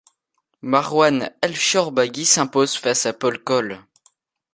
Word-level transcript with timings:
Marwan 0.71 1.17
El 1.41 1.55
Shorbagy 1.55 2.25
s'impose 2.25 2.75
face 2.75 3.05
à 3.05 3.13
Paul 3.13 3.37
Coll. 3.43 3.79